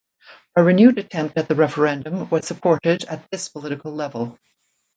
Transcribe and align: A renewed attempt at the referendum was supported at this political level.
A 0.55 0.63
renewed 0.63 0.97
attempt 0.97 1.37
at 1.37 1.47
the 1.47 1.53
referendum 1.53 2.27
was 2.31 2.47
supported 2.47 3.03
at 3.05 3.29
this 3.29 3.49
political 3.49 3.93
level. 3.93 4.35